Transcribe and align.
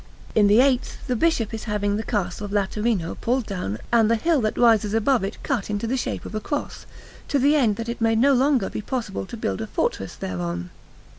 In 0.33 0.47
the 0.47 0.61
eighth 0.61 0.97
the 1.05 1.15
Bishop 1.15 1.53
is 1.53 1.65
having 1.65 1.95
the 1.95 2.01
Castle 2.01 2.43
of 2.45 2.51
Laterino 2.51 3.13
pulled 3.21 3.45
down 3.45 3.77
and 3.91 4.09
the 4.09 4.15
hill 4.15 4.41
that 4.41 4.57
rises 4.57 4.95
above 4.95 5.23
it 5.23 5.37
cut 5.43 5.69
into 5.69 5.85
the 5.85 5.95
shape 5.95 6.25
of 6.25 6.33
a 6.33 6.39
cross, 6.39 6.87
to 7.27 7.37
the 7.37 7.55
end 7.55 7.75
that 7.75 7.87
it 7.87 8.01
may 8.01 8.15
no 8.15 8.33
longer 8.33 8.67
be 8.71 8.81
possible 8.81 9.27
to 9.27 9.37
build 9.37 9.61
a 9.61 9.67
fortress 9.67 10.15
thereon. 10.15 10.71